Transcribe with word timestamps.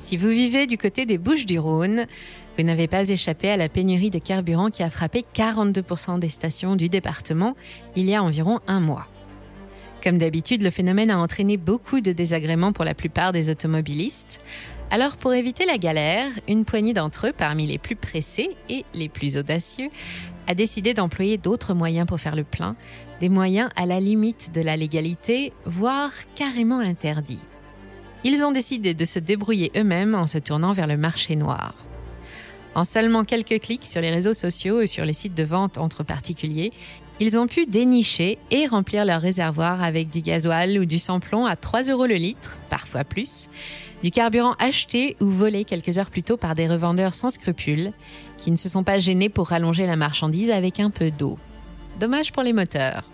Si 0.00 0.16
vous 0.16 0.28
vivez 0.28 0.66
du 0.66 0.78
côté 0.78 1.04
des 1.04 1.18
Bouches 1.18 1.44
du 1.44 1.58
Rhône, 1.58 2.06
vous 2.56 2.64
n'avez 2.64 2.88
pas 2.88 3.10
échappé 3.10 3.50
à 3.50 3.58
la 3.58 3.68
pénurie 3.68 4.08
de 4.08 4.18
carburant 4.18 4.70
qui 4.70 4.82
a 4.82 4.88
frappé 4.88 5.26
42% 5.34 6.18
des 6.18 6.30
stations 6.30 6.74
du 6.74 6.88
département 6.88 7.54
il 7.96 8.06
y 8.06 8.14
a 8.14 8.22
environ 8.22 8.60
un 8.66 8.80
mois. 8.80 9.06
Comme 10.02 10.16
d'habitude, 10.16 10.62
le 10.62 10.70
phénomène 10.70 11.10
a 11.10 11.18
entraîné 11.18 11.58
beaucoup 11.58 12.00
de 12.00 12.12
désagréments 12.12 12.72
pour 12.72 12.86
la 12.86 12.94
plupart 12.94 13.32
des 13.32 13.50
automobilistes. 13.50 14.40
Alors 14.90 15.18
pour 15.18 15.34
éviter 15.34 15.66
la 15.66 15.76
galère, 15.76 16.30
une 16.48 16.64
poignée 16.64 16.94
d'entre 16.94 17.28
eux, 17.28 17.34
parmi 17.36 17.66
les 17.66 17.78
plus 17.78 17.94
pressés 17.94 18.56
et 18.70 18.86
les 18.94 19.10
plus 19.10 19.36
audacieux, 19.36 19.90
a 20.46 20.54
décidé 20.54 20.94
d'employer 20.94 21.36
d'autres 21.36 21.74
moyens 21.74 22.06
pour 22.06 22.18
faire 22.18 22.36
le 22.36 22.44
plein, 22.44 22.74
des 23.20 23.28
moyens 23.28 23.68
à 23.76 23.84
la 23.84 24.00
limite 24.00 24.50
de 24.54 24.62
la 24.62 24.78
légalité, 24.78 25.52
voire 25.66 26.10
carrément 26.34 26.78
interdits. 26.78 27.44
Ils 28.22 28.44
ont 28.44 28.52
décidé 28.52 28.92
de 28.92 29.04
se 29.06 29.18
débrouiller 29.18 29.72
eux-mêmes 29.76 30.14
en 30.14 30.26
se 30.26 30.38
tournant 30.38 30.72
vers 30.72 30.86
le 30.86 30.98
marché 30.98 31.36
noir. 31.36 31.74
En 32.74 32.84
seulement 32.84 33.24
quelques 33.24 33.60
clics 33.60 33.86
sur 33.86 34.00
les 34.00 34.10
réseaux 34.10 34.34
sociaux 34.34 34.80
et 34.80 34.86
sur 34.86 35.04
les 35.04 35.12
sites 35.12 35.34
de 35.34 35.42
vente 35.42 35.78
entre 35.78 36.04
particuliers, 36.04 36.72
ils 37.18 37.38
ont 37.38 37.46
pu 37.46 37.66
dénicher 37.66 38.38
et 38.50 38.66
remplir 38.66 39.04
leur 39.04 39.20
réservoir 39.20 39.82
avec 39.82 40.10
du 40.10 40.20
gasoil 40.20 40.78
ou 40.78 40.84
du 40.84 40.98
samplon 40.98 41.46
à 41.46 41.56
3 41.56 41.84
euros 41.84 42.06
le 42.06 42.14
litre, 42.14 42.58
parfois 42.68 43.04
plus, 43.04 43.48
du 44.02 44.10
carburant 44.10 44.54
acheté 44.58 45.16
ou 45.20 45.26
volé 45.26 45.64
quelques 45.64 45.98
heures 45.98 46.10
plus 46.10 46.22
tôt 46.22 46.36
par 46.36 46.54
des 46.54 46.68
revendeurs 46.68 47.14
sans 47.14 47.30
scrupules, 47.30 47.92
qui 48.38 48.50
ne 48.50 48.56
se 48.56 48.68
sont 48.68 48.84
pas 48.84 49.00
gênés 49.00 49.28
pour 49.28 49.48
rallonger 49.48 49.86
la 49.86 49.96
marchandise 49.96 50.50
avec 50.50 50.80
un 50.80 50.90
peu 50.90 51.10
d'eau. 51.10 51.38
Dommage 51.98 52.32
pour 52.32 52.42
les 52.42 52.52
moteurs. 52.52 53.04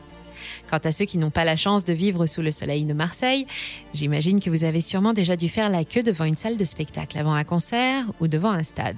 Quant 0.69 0.79
à 0.83 0.93
ceux 0.93 1.05
qui 1.05 1.19
n'ont 1.19 1.31
pas 1.31 1.45
la 1.45 1.57
chance 1.57 1.85
de 1.85 1.93
vivre 1.93 2.27
sous 2.27 2.43
le 2.43 2.51
soleil 2.51 2.85
de 2.85 2.93
Marseille, 2.93 3.47
j'imagine 3.95 4.41
que 4.41 4.51
vous 4.51 4.65
avez 4.65 4.81
sûrement 4.81 5.13
déjà 5.13 5.37
dû 5.37 5.49
faire 5.49 5.71
la 5.71 5.85
queue 5.85 6.03
devant 6.03 6.25
une 6.25 6.37
salle 6.37 6.57
de 6.57 6.65
spectacle 6.65 7.19
avant 7.19 7.35
un 7.35 7.45
concert 7.45 8.05
ou 8.21 8.27
devant 8.27 8.51
un 8.51 8.63
stade. 8.63 8.97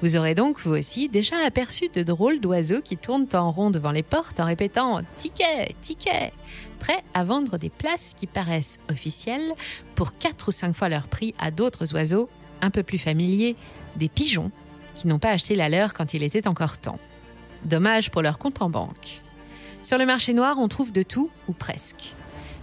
Vous 0.00 0.16
aurez 0.16 0.34
donc, 0.34 0.58
vous 0.60 0.72
aussi, 0.72 1.08
déjà 1.08 1.36
aperçu 1.46 1.88
de 1.94 2.02
drôles 2.02 2.40
d'oiseaux 2.40 2.80
qui 2.80 2.96
tournent 2.96 3.28
en 3.34 3.52
rond 3.52 3.70
devant 3.70 3.92
les 3.92 4.02
portes 4.02 4.40
en 4.40 4.46
répétant 4.46 5.00
Ticket, 5.16 5.68
ticket 5.80 6.32
prêts 6.80 7.04
à 7.14 7.22
vendre 7.22 7.56
des 7.56 7.70
places 7.70 8.14
qui 8.18 8.26
paraissent 8.26 8.80
officielles 8.90 9.52
pour 9.94 10.18
4 10.18 10.48
ou 10.48 10.50
5 10.50 10.74
fois 10.74 10.88
leur 10.88 11.06
prix 11.06 11.34
à 11.38 11.52
d'autres 11.52 11.94
oiseaux 11.94 12.28
un 12.62 12.70
peu 12.70 12.82
plus 12.82 12.98
familiers, 12.98 13.54
des 13.94 14.08
pigeons, 14.08 14.50
qui 14.96 15.06
n'ont 15.06 15.20
pas 15.20 15.30
acheté 15.30 15.54
la 15.54 15.68
leur 15.68 15.94
quand 15.94 16.14
il 16.14 16.24
était 16.24 16.48
encore 16.48 16.78
temps. 16.78 16.98
Dommage 17.64 18.10
pour 18.10 18.22
leur 18.22 18.38
compte 18.38 18.60
en 18.60 18.70
banque. 18.70 19.20
Sur 19.82 19.98
le 19.98 20.06
marché 20.06 20.32
noir, 20.32 20.58
on 20.58 20.68
trouve 20.68 20.92
de 20.92 21.02
tout, 21.02 21.28
ou 21.48 21.52
presque. 21.52 22.14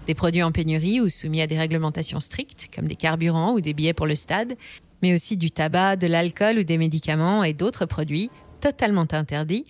Des 0.08 0.16
produits 0.16 0.42
en 0.42 0.53
pénurie 0.53 1.02
ou 1.02 1.09
soumis 1.09 1.42
à 1.42 1.48
des 1.48 1.59
réglementations 1.59 2.22
strictes, 2.22 2.70
comme 2.73 2.88
des 2.88 2.95
carburants 2.95 3.53
ou 3.53 3.62
des 3.62 3.73
billets 3.73 3.94
pour 3.94 4.08
le 4.08 4.16
stade, 4.16 4.56
mais 5.02 5.14
aussi 5.14 5.36
du 5.36 5.52
tabac, 5.52 5.97
de 5.97 6.08
l'alcool 6.08 6.59
ou 6.59 6.64
des 6.64 6.78
médicaments 6.78 7.44
et 7.44 7.53
d'autres 7.53 7.86
produits 7.86 8.31
totalement 8.62 9.08
interdits, 9.12 9.66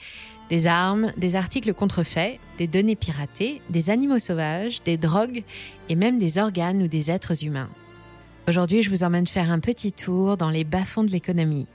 des 0.49 0.67
armes, 0.67 1.11
des 1.17 1.35
articles 1.35 1.73
contrefaits, 1.73 2.39
des 2.59 2.67
données 2.67 2.95
piratées, 2.95 3.61
des 3.69 3.89
animaux 3.89 4.19
sauvages, 4.19 4.83
des 4.83 4.97
drogues 4.97 5.43
et 5.89 5.95
même 5.95 6.19
des 6.19 6.37
organes 6.37 6.83
ou 6.83 6.87
des 6.87 7.09
êtres 7.09 7.43
humains. 7.43 7.69
Aujourd'hui, 8.49 8.81
je 8.81 8.89
vous 8.89 9.03
emmène 9.03 9.27
faire 9.27 9.51
un 9.51 9.59
petit 9.59 9.91
tour 9.91 10.35
dans 10.35 10.49
les 10.49 10.63
bas-fonds 10.63 11.03
de 11.03 11.11
l'économie. 11.11 11.67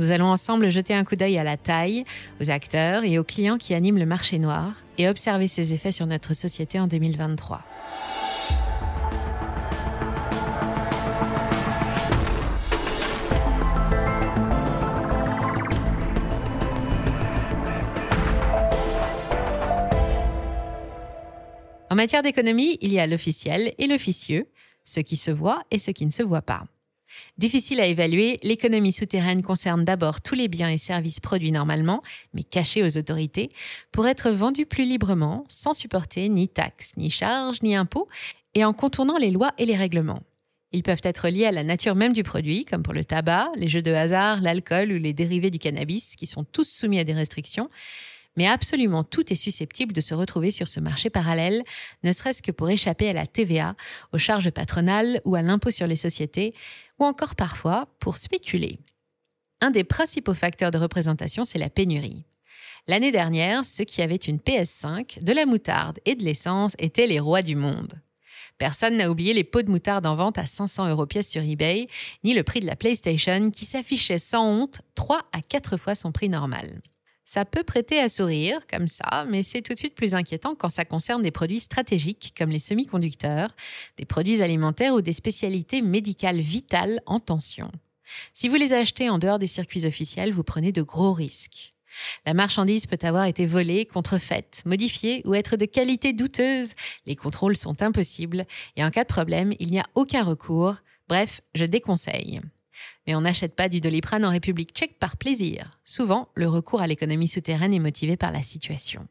Nous 0.00 0.10
allons 0.10 0.26
ensemble 0.26 0.70
jeter 0.70 0.92
un 0.92 1.04
coup 1.04 1.14
d'œil 1.14 1.38
à 1.38 1.44
la 1.44 1.56
taille, 1.56 2.04
aux 2.40 2.50
acteurs 2.50 3.04
et 3.04 3.20
aux 3.20 3.22
clients 3.22 3.58
qui 3.58 3.74
animent 3.74 3.98
le 3.98 4.06
marché 4.06 4.40
noir 4.40 4.72
et 4.98 5.08
observer 5.08 5.46
ses 5.46 5.72
effets 5.72 5.92
sur 5.92 6.04
notre 6.06 6.34
société 6.34 6.80
en 6.80 6.88
2023. 6.88 7.62
En 21.88 21.94
matière 21.94 22.22
d'économie, 22.22 22.78
il 22.80 22.92
y 22.92 22.98
a 22.98 23.06
l'officiel 23.06 23.72
et 23.78 23.86
l'officieux, 23.86 24.48
ce 24.86 25.00
qui 25.00 25.16
se 25.16 25.30
voit 25.30 25.62
et 25.70 25.78
ce 25.78 25.90
qui 25.90 26.06
ne 26.06 26.10
se 26.10 26.22
voit 26.22 26.40
pas. 26.40 26.64
Difficile 27.38 27.80
à 27.80 27.86
évaluer, 27.86 28.38
l'économie 28.42 28.92
souterraine 28.92 29.42
concerne 29.42 29.84
d'abord 29.84 30.20
tous 30.20 30.34
les 30.34 30.48
biens 30.48 30.70
et 30.70 30.78
services 30.78 31.20
produits 31.20 31.52
normalement, 31.52 32.02
mais 32.32 32.42
cachés 32.42 32.82
aux 32.82 32.96
autorités, 32.96 33.50
pour 33.92 34.06
être 34.06 34.30
vendus 34.30 34.66
plus 34.66 34.84
librement, 34.84 35.44
sans 35.48 35.74
supporter 35.74 36.28
ni 36.28 36.48
taxes, 36.48 36.92
ni 36.96 37.10
charges, 37.10 37.62
ni 37.62 37.74
impôts, 37.74 38.08
et 38.54 38.64
en 38.64 38.72
contournant 38.72 39.18
les 39.18 39.30
lois 39.30 39.52
et 39.58 39.66
les 39.66 39.76
règlements. 39.76 40.22
Ils 40.72 40.82
peuvent 40.82 41.00
être 41.04 41.28
liés 41.28 41.46
à 41.46 41.52
la 41.52 41.62
nature 41.62 41.94
même 41.94 42.12
du 42.12 42.22
produit, 42.22 42.64
comme 42.64 42.82
pour 42.82 42.94
le 42.94 43.04
tabac, 43.04 43.48
les 43.54 43.68
jeux 43.68 43.82
de 43.82 43.92
hasard, 43.92 44.40
l'alcool 44.40 44.92
ou 44.92 44.98
les 44.98 45.12
dérivés 45.12 45.50
du 45.50 45.58
cannabis, 45.58 46.16
qui 46.16 46.26
sont 46.26 46.44
tous 46.44 46.68
soumis 46.68 46.98
à 46.98 47.04
des 47.04 47.14
restrictions, 47.14 47.70
mais 48.36 48.46
absolument 48.46 49.04
tout 49.04 49.32
est 49.32 49.36
susceptible 49.36 49.92
de 49.92 50.00
se 50.00 50.14
retrouver 50.14 50.50
sur 50.50 50.68
ce 50.68 50.80
marché 50.80 51.10
parallèle, 51.10 51.62
ne 52.02 52.12
serait-ce 52.12 52.42
que 52.42 52.52
pour 52.52 52.70
échapper 52.70 53.08
à 53.08 53.12
la 53.12 53.26
TVA, 53.26 53.74
aux 54.12 54.18
charges 54.18 54.50
patronales 54.50 55.20
ou 55.24 55.34
à 55.34 55.42
l'impôt 55.42 55.70
sur 55.70 55.86
les 55.86 55.96
sociétés, 55.96 56.54
ou 56.98 57.04
encore 57.04 57.34
parfois 57.34 57.88
pour 58.00 58.16
spéculer. 58.16 58.78
Un 59.60 59.70
des 59.70 59.84
principaux 59.84 60.34
facteurs 60.34 60.70
de 60.70 60.78
représentation, 60.78 61.44
c'est 61.44 61.58
la 61.58 61.70
pénurie. 61.70 62.24
L'année 62.88 63.10
dernière, 63.10 63.64
ceux 63.64 63.84
qui 63.84 64.02
avaient 64.02 64.14
une 64.16 64.38
PS5, 64.38 65.24
de 65.24 65.32
la 65.32 65.46
moutarde 65.46 65.98
et 66.04 66.14
de 66.14 66.22
l'essence 66.22 66.74
étaient 66.78 67.06
les 67.06 67.18
rois 67.18 67.42
du 67.42 67.56
monde. 67.56 68.00
Personne 68.58 68.96
n'a 68.96 69.10
oublié 69.10 69.34
les 69.34 69.44
pots 69.44 69.62
de 69.62 69.70
moutarde 69.70 70.06
en 70.06 70.16
vente 70.16 70.38
à 70.38 70.46
500 70.46 70.88
euros 70.88 71.06
pièce 71.06 71.28
sur 71.28 71.42
eBay, 71.42 71.88
ni 72.24 72.32
le 72.32 72.42
prix 72.42 72.60
de 72.60 72.66
la 72.66 72.76
PlayStation 72.76 73.50
qui 73.50 73.64
s'affichait 73.64 74.18
sans 74.18 74.46
honte 74.46 74.82
3 74.94 75.22
à 75.32 75.42
4 75.42 75.76
fois 75.76 75.94
son 75.94 76.12
prix 76.12 76.28
normal. 76.28 76.80
Ça 77.28 77.44
peut 77.44 77.64
prêter 77.64 77.98
à 77.98 78.08
sourire 78.08 78.60
comme 78.70 78.86
ça, 78.86 79.26
mais 79.28 79.42
c'est 79.42 79.60
tout 79.60 79.74
de 79.74 79.78
suite 79.78 79.96
plus 79.96 80.14
inquiétant 80.14 80.54
quand 80.54 80.70
ça 80.70 80.84
concerne 80.84 81.22
des 81.22 81.32
produits 81.32 81.58
stratégiques 81.58 82.32
comme 82.38 82.50
les 82.50 82.60
semi-conducteurs, 82.60 83.50
des 83.96 84.04
produits 84.04 84.42
alimentaires 84.42 84.94
ou 84.94 85.00
des 85.00 85.12
spécialités 85.12 85.82
médicales 85.82 86.40
vitales 86.40 87.00
en 87.04 87.18
tension. 87.18 87.72
Si 88.32 88.48
vous 88.48 88.54
les 88.54 88.72
achetez 88.72 89.10
en 89.10 89.18
dehors 89.18 89.40
des 89.40 89.48
circuits 89.48 89.86
officiels, 89.86 90.32
vous 90.32 90.44
prenez 90.44 90.70
de 90.70 90.82
gros 90.82 91.12
risques. 91.12 91.74
La 92.26 92.32
marchandise 92.32 92.86
peut 92.86 92.98
avoir 93.02 93.24
été 93.24 93.44
volée, 93.44 93.86
contrefaite, 93.86 94.62
modifiée 94.64 95.22
ou 95.24 95.34
être 95.34 95.56
de 95.56 95.64
qualité 95.64 96.12
douteuse. 96.12 96.74
Les 97.06 97.16
contrôles 97.16 97.56
sont 97.56 97.82
impossibles 97.82 98.44
et 98.76 98.84
en 98.84 98.90
cas 98.90 99.02
de 99.02 99.12
problème, 99.12 99.52
il 99.58 99.72
n'y 99.72 99.80
a 99.80 99.86
aucun 99.96 100.22
recours. 100.22 100.76
Bref, 101.08 101.40
je 101.54 101.64
déconseille. 101.64 102.40
Mais 103.06 103.14
on 103.14 103.22
n'achète 103.22 103.54
pas 103.54 103.68
du 103.68 103.80
doliprane 103.80 104.24
en 104.24 104.30
République 104.30 104.72
tchèque 104.72 104.98
par 104.98 105.16
plaisir. 105.16 105.78
Souvent, 105.84 106.28
le 106.34 106.48
recours 106.48 106.80
à 106.80 106.86
l'économie 106.86 107.28
souterraine 107.28 107.74
est 107.74 107.78
motivé 107.78 108.16
par 108.16 108.32
la 108.32 108.42
situation. 108.42 109.06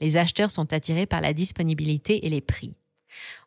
Les 0.00 0.16
acheteurs 0.16 0.50
sont 0.50 0.72
attirés 0.72 1.06
par 1.06 1.20
la 1.20 1.32
disponibilité 1.32 2.26
et 2.26 2.30
les 2.30 2.40
prix. 2.40 2.74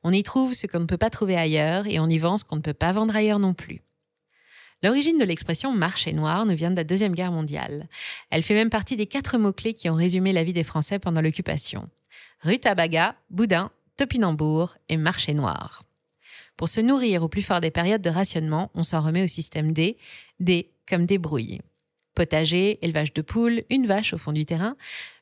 On 0.04 0.12
y 0.12 0.24
trouve 0.24 0.54
ce 0.54 0.68
qu'on 0.68 0.80
ne 0.80 0.86
peut 0.86 0.98
pas 0.98 1.10
trouver 1.10 1.38
ailleurs 1.38 1.86
et 1.88 2.00
on 2.00 2.08
y 2.08 2.18
vend 2.18 2.38
ce 2.38 2.44
qu'on 2.44 2.56
ne 2.56 2.62
peut 2.62 2.74
pas 2.74 2.92
vendre 2.92 3.16
ailleurs 3.16 3.40
non 3.40 3.54
plus. 3.54 3.82
L'origine 4.82 5.18
de 5.18 5.26
l'expression 5.26 5.74
marché 5.74 6.14
noir 6.14 6.46
nous 6.46 6.56
vient 6.56 6.72
de 6.72 6.76
la 6.76 6.86
Deuxième 6.86 7.14
Guerre 7.14 7.34
mondiale. 7.34 7.88
Elle 8.30 8.44
fait 8.44 8.54
même 8.54 8.70
partie 8.70 8.96
des 8.96 9.08
quatre 9.08 9.38
mots-clés 9.38 9.74
qui 9.74 9.90
ont 9.90 9.96
résumé 9.96 10.32
la 10.32 10.44
vie 10.44 10.54
des 10.54 10.64
Français 10.64 11.00
pendant 11.00 11.22
l'occupation. 11.22 11.90
Rue 12.42 12.60
Tabaga, 12.60 13.16
Boudin, 13.30 13.72
Topinambour 13.98 14.78
et 14.88 14.96
marché 14.96 15.34
noir. 15.34 15.84
Pour 16.60 16.68
se 16.68 16.82
nourrir 16.82 17.24
au 17.24 17.30
plus 17.30 17.42
fort 17.42 17.62
des 17.62 17.72
périodes 17.72 18.02
de 18.02 18.10
rationnement, 18.10 18.70
on 18.76 18.84
s'en 18.84 19.00
remet 19.00 19.24
au 19.24 19.30
système 19.30 19.72
D, 19.72 19.96
D 20.42 20.70
comme 20.90 21.06
débrouille. 21.06 21.62
Potager, 22.16 22.80
élevage 22.82 23.14
de 23.14 23.22
poules, 23.22 23.64
une 23.70 23.86
vache 23.86 24.14
au 24.14 24.18
fond 24.18 24.34
du 24.34 24.46
terrain, 24.46 24.76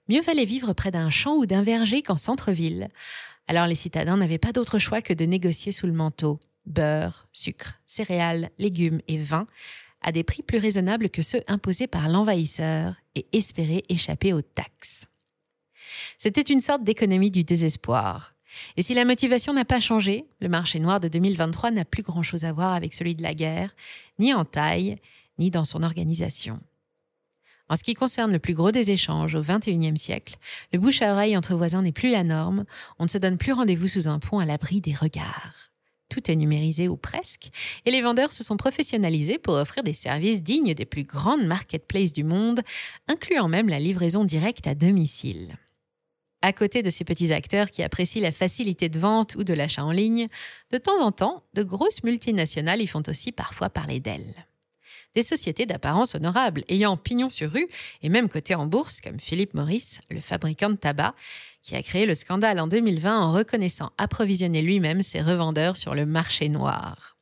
mieux 0.10 0.22
valait 0.22 0.46
vivre 0.46 0.74
près 0.74 0.90
d'un 0.90 1.12
champ 1.12 1.36
ou 1.36 1.46
d'un 1.46 1.62
verger 1.62 2.02
qu'en 2.02 2.18
centre-ville. 2.18 2.88
Alors 3.46 3.68
les 3.68 3.76
citadins 3.76 4.18
n'avaient 4.18 4.40
pas 4.40 4.52
d'autre 4.52 4.80
choix 4.80 5.04
que 5.04 5.14
de 5.14 5.26
négocier 5.26 5.72
sous 5.72 5.86
le 5.86 5.94
manteau 5.94 6.40
beurre, 6.66 7.28
sucre, 7.32 7.80
céréales, 7.86 8.50
légumes 8.58 9.02
et 9.08 9.20
vin 9.20 9.46
à 10.02 10.12
des 10.12 10.24
prix 10.24 10.42
plus 10.42 10.58
raisonnables 10.58 11.12
que 11.12 11.22
ceux 11.22 11.44
imposés 11.46 11.86
par 11.86 12.10
l'envahisseur 12.10 12.96
et 13.14 13.28
espérer 13.32 13.84
échapper 13.90 14.34
aux 14.34 14.42
taxes. 14.42 15.06
C'était 16.18 16.42
une 16.42 16.62
sorte 16.62 16.84
d'économie 16.84 17.30
du 17.30 17.44
désespoir. 17.44 18.34
Et 18.76 18.82
si 18.82 18.94
la 18.94 19.06
motivation 19.06 19.54
n'a 19.54 19.66
pas 19.66 19.80
changé, 19.80 20.26
le 20.40 20.50
marché 20.50 20.80
noir 20.80 21.00
de 21.00 21.08
2023 21.08 21.72
n'a 21.72 21.86
plus 21.86 22.04
grand-chose 22.04 22.46
à 22.46 22.54
voir 22.54 22.74
avec 22.74 22.94
celui 22.94 23.16
de 23.16 23.24
la 23.24 23.34
guerre, 23.34 23.76
ni 24.20 24.34
en 24.34 24.46
taille, 24.46 24.98
ni 25.38 25.52
dans 25.52 25.66
son 25.66 25.84
organisation. 25.84 26.60
En 27.70 27.76
ce 27.76 27.84
qui 27.84 27.94
concerne 27.94 28.32
le 28.32 28.40
plus 28.40 28.54
gros 28.54 28.72
des 28.72 28.92
échanges 28.92 29.36
au 29.36 29.42
XXIe 29.42 29.98
siècle, 29.98 30.38
le 30.72 30.80
bouche 30.80 31.02
à 31.02 31.12
oreille 31.12 31.36
entre 31.36 31.56
voisins 31.56 31.82
n'est 31.82 31.92
plus 31.92 32.12
la 32.12 32.24
norme, 32.24 32.64
on 32.98 33.04
ne 33.04 33.10
se 33.10 33.18
donne 33.18 33.38
plus 33.38 33.52
rendez-vous 33.52 33.88
sous 33.88 34.08
un 34.08 34.20
pont 34.20 34.40
à 34.40 34.46
l'abri 34.46 34.80
des 34.80 34.94
regards. 34.94 35.72
Tout 36.10 36.32
est 36.32 36.38
numérisé 36.38 36.88
ou 36.88 36.96
presque, 36.96 37.50
et 37.86 37.92
les 37.92 38.02
vendeurs 38.02 38.32
se 38.32 38.44
sont 38.44 38.56
professionnalisés 38.56 39.38
pour 39.38 39.56
offrir 39.56 39.84
des 39.84 39.94
services 39.94 40.42
dignes 40.42 40.74
des 40.74 40.86
plus 40.86 41.04
grandes 41.04 41.46
marketplaces 41.46 42.14
du 42.14 42.24
monde, 42.24 42.62
incluant 43.10 43.50
même 43.50 43.68
la 43.68 43.80
livraison 43.80 44.24
directe 44.24 44.68
à 44.68 44.76
domicile. 44.76 45.58
À 46.42 46.54
côté 46.54 46.84
de 46.84 46.90
ces 46.90 47.04
petits 47.04 47.34
acteurs 47.34 47.72
qui 47.72 47.82
apprécient 47.82 48.22
la 48.22 48.32
facilité 48.32 48.90
de 48.90 49.00
vente 49.00 49.36
ou 49.36 49.44
de 49.44 49.54
l'achat 49.54 49.84
en 49.84 49.92
ligne, 49.92 50.28
de 50.72 50.78
temps 50.78 51.02
en 51.02 51.12
temps, 51.12 51.44
de 51.56 51.64
grosses 51.64 52.04
multinationales 52.04 52.82
y 52.82 52.88
font 52.88 53.04
aussi 53.08 53.32
parfois 53.32 53.70
parler 53.70 54.00
d'elles. 54.00 54.46
Des 55.16 55.24
sociétés 55.24 55.66
d'apparence 55.66 56.14
honorable, 56.14 56.64
ayant 56.70 56.96
pignon 56.96 57.30
sur 57.30 57.52
rue 57.52 57.68
et 58.04 58.10
même 58.10 58.30
cotées 58.30 58.54
en 58.54 58.68
bourse, 58.68 59.02
comme 59.02 59.20
Philip 59.20 59.56
Morris, 59.56 59.98
le 60.12 60.22
fabricant 60.22 60.70
de 60.70 60.76
tabac, 60.76 61.16
qui 61.64 61.76
a 61.76 61.82
créé 61.82 62.06
le 62.06 62.14
scandale 62.14 62.60
en 62.60 62.68
2020 62.68 63.20
en 63.20 63.32
reconnaissant 63.32 63.92
approvisionner 63.98 64.62
lui-même 64.62 65.02
ses 65.02 65.22
revendeurs 65.22 65.76
sur 65.76 65.96
le 65.96 66.06
marché 66.06 66.50
noir. 66.50 67.18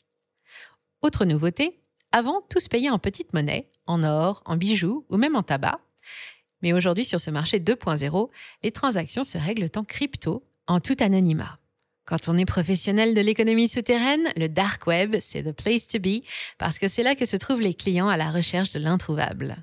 Autre 1.02 1.24
nouveauté, 1.24 1.80
avant, 2.12 2.42
tout 2.50 2.60
se 2.60 2.68
payait 2.68 2.90
en 2.90 3.00
petite 3.00 3.34
monnaie, 3.34 3.70
en 3.88 4.04
or, 4.04 4.42
en 4.46 4.58
bijoux 4.58 5.06
ou 5.10 5.18
même 5.18 5.36
en 5.36 5.44
tabac. 5.44 5.80
Mais 6.66 6.74
aujourd'hui, 6.74 7.06
sur 7.06 7.22
ce 7.22 7.30
marché 7.30 7.60
2.0, 7.60 8.30
les 8.64 8.72
transactions 8.72 9.24
se 9.24 9.38
règlent 9.38 9.70
en 9.76 9.84
crypto, 9.84 10.44
en 10.66 10.80
tout 10.80 10.98
anonymat. 11.00 11.60
Quand 12.06 12.28
on 12.28 12.40
est 12.40 12.46
professionnel 12.46 13.14
de 13.14 13.22
l'économie 13.22 13.68
souterraine, 13.68 14.28
le 14.36 14.48
dark 14.48 14.88
web, 14.88 15.16
c'est 15.22 15.44
the 15.44 15.52
place 15.52 15.86
to 15.86 16.00
be, 16.00 16.24
parce 16.58 16.80
que 16.80 16.88
c'est 16.88 17.04
là 17.04 17.14
que 17.14 17.28
se 17.28 17.38
trouvent 17.38 17.62
les 17.62 17.76
clients 17.76 18.10
à 18.10 18.18
la 18.18 18.32
recherche 18.32 18.72
de 18.74 18.80
l'introuvable. 18.80 19.58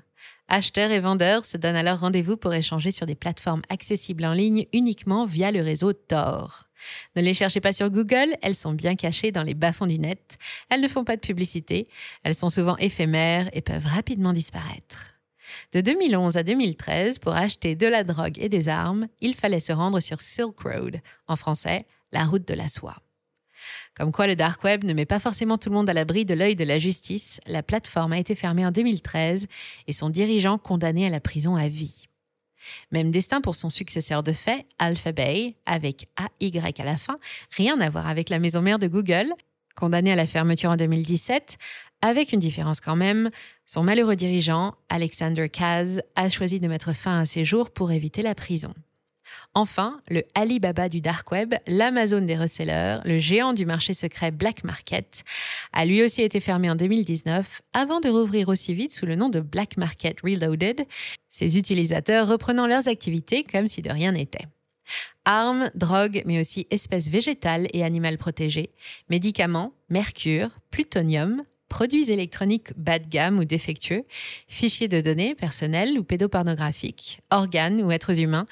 Acheteurs 0.47 0.91
et 0.91 1.01
vendeurs 1.01 1.43
se 1.43 1.57
donnent 1.57 1.75
alors 1.75 1.99
rendez-vous 1.99 2.37
pour 2.37 2.53
échanger 2.53 2.91
sur 2.91 3.05
des 3.05 3.15
plateformes 3.15 3.63
accessibles 3.67 4.23
en 4.23 4.33
ligne 4.33 4.65
uniquement 4.71 5.25
via 5.25 5.51
le 5.51 5.61
réseau 5.61 5.91
Tor. 5.91 6.69
Ne 7.17 7.21
les 7.21 7.33
cherchez 7.33 7.59
pas 7.59 7.73
sur 7.73 7.89
Google, 7.89 8.37
elles 8.41 8.55
sont 8.55 8.73
bien 8.73 8.95
cachées 8.95 9.33
dans 9.33 9.43
les 9.43 9.55
bas-fonds 9.55 9.87
du 9.87 9.99
net. 9.99 10.37
Elles 10.69 10.79
ne 10.79 10.87
font 10.87 11.03
pas 11.03 11.17
de 11.17 11.21
publicité, 11.21 11.89
elles 12.23 12.35
sont 12.35 12.49
souvent 12.49 12.77
éphémères 12.77 13.49
et 13.51 13.61
peuvent 13.61 13.87
rapidement 13.87 14.31
disparaître. 14.31 15.12
De 15.73 15.81
2011 15.81 16.37
à 16.37 16.43
2013, 16.43 17.17
pour 17.17 17.33
acheter 17.33 17.75
de 17.75 17.87
la 17.87 18.03
drogue 18.03 18.37
et 18.37 18.47
des 18.47 18.69
armes, 18.69 19.07
il 19.21 19.33
fallait 19.33 19.59
se 19.59 19.73
rendre 19.73 19.99
sur 20.01 20.21
Silk 20.21 20.59
Road, 20.59 21.01
en 21.27 21.35
français, 21.35 21.87
la 22.11 22.25
route 22.25 22.47
de 22.47 22.53
la 22.53 22.67
soie. 22.67 22.97
Comme 23.95 24.11
quoi 24.11 24.27
le 24.27 24.35
dark 24.35 24.63
web 24.63 24.83
ne 24.83 24.93
met 24.93 25.07
pas 25.07 25.19
forcément 25.19 25.57
tout 25.57 25.69
le 25.69 25.75
monde 25.75 25.89
à 25.89 25.93
l'abri 25.93 26.25
de 26.25 26.35
l'œil 26.35 26.55
de 26.55 26.63
la 26.63 26.77
justice, 26.77 27.39
la 27.47 27.63
plateforme 27.63 28.13
a 28.13 28.19
été 28.19 28.35
fermée 28.35 28.67
en 28.67 28.71
2013 28.71 29.47
et 29.87 29.93
son 29.93 30.11
dirigeant 30.11 30.59
condamné 30.59 31.07
à 31.07 31.09
la 31.09 31.19
prison 31.19 31.55
à 31.55 31.67
vie. 31.67 32.07
Même 32.91 33.09
destin 33.09 33.41
pour 33.41 33.55
son 33.55 33.71
successeur 33.71 34.21
de 34.21 34.31
fait, 34.31 34.67
Alphabay, 34.77 35.55
avec 35.65 36.07
AY 36.39 36.51
à 36.77 36.85
la 36.85 36.97
fin, 36.97 37.17
rien 37.49 37.81
à 37.81 37.89
voir 37.89 38.07
avec 38.07 38.29
la 38.29 38.37
maison 38.37 38.61
mère 38.61 38.77
de 38.77 38.87
Google, 38.87 39.33
condamné 39.75 40.11
à 40.11 40.15
la 40.15 40.27
fermeture 40.27 40.69
en 40.69 40.77
2017, 40.77 41.57
avec 42.03 42.33
une 42.33 42.41
différence 42.41 42.81
quand 42.81 42.97
même, 42.97 43.31
son 43.65 43.81
malheureux 43.81 44.17
dirigeant, 44.17 44.75
Alexander 44.89 45.47
Kaz, 45.47 46.01
a 46.15 46.27
choisi 46.27 46.59
de 46.59 46.67
mettre 46.67 46.91
fin 46.91 47.21
à 47.21 47.25
ses 47.25 47.45
jours 47.45 47.71
pour 47.71 47.93
éviter 47.93 48.21
la 48.21 48.35
prison. 48.35 48.73
Enfin, 49.55 50.01
le 50.09 50.23
Alibaba 50.35 50.89
du 50.89 50.99
dark 50.99 51.31
web, 51.31 51.55
l'Amazon 51.65 52.21
des 52.21 52.35
resellers, 52.35 52.97
le 53.05 53.19
géant 53.19 53.53
du 53.53 53.65
marché 53.65 53.93
secret 53.93 54.31
Black 54.31 54.65
Market, 54.65 55.23
a 55.71 55.85
lui 55.85 56.03
aussi 56.03 56.21
été 56.21 56.41
fermé 56.41 56.69
en 56.69 56.75
2019 56.75 57.61
avant 57.71 58.01
de 58.01 58.09
rouvrir 58.09 58.49
aussi 58.49 58.73
vite 58.73 58.91
sous 58.91 59.05
le 59.05 59.15
nom 59.15 59.29
de 59.29 59.39
Black 59.39 59.77
Market 59.77 60.19
Reloaded, 60.21 60.85
ses 61.29 61.57
utilisateurs 61.57 62.27
reprenant 62.27 62.67
leurs 62.67 62.89
activités 62.89 63.45
comme 63.45 63.69
si 63.69 63.81
de 63.81 63.89
rien 63.89 64.11
n'était. 64.11 64.47
Armes, 65.23 65.71
drogues, 65.73 66.21
mais 66.25 66.41
aussi 66.41 66.67
espèces 66.69 67.09
végétales 67.09 67.69
et 67.71 67.85
animales 67.85 68.17
protégées, 68.17 68.71
médicaments, 69.09 69.71
mercure, 69.87 70.49
plutonium, 70.69 71.43
produits 71.73 72.11
électroniques 72.11 72.71
bas 72.77 72.99
de 72.99 73.07
gamme 73.07 73.39
ou 73.39 73.45
défectueux, 73.45 74.03
fichiers 74.47 74.87
de 74.87 75.01
données 75.01 75.33
personnels 75.33 75.97
ou 75.97 76.03
pédopornographiques, 76.03 77.19
organes 77.31 77.81
ou 77.81 77.91
êtres 77.91 78.19
humains, 78.19 78.45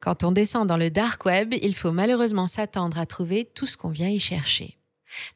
quand 0.00 0.24
on 0.24 0.32
descend 0.32 0.66
dans 0.66 0.78
le 0.78 0.88
dark 0.88 1.26
web, 1.26 1.52
il 1.60 1.74
faut 1.74 1.92
malheureusement 1.92 2.46
s'attendre 2.46 2.98
à 2.98 3.04
trouver 3.04 3.44
tout 3.44 3.66
ce 3.66 3.76
qu'on 3.76 3.90
vient 3.90 4.08
y 4.08 4.18
chercher. 4.18 4.78